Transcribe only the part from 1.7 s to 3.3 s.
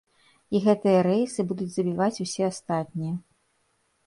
забіваць усе астатнія.